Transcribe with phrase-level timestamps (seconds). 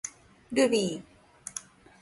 [0.51, 1.03] ルビー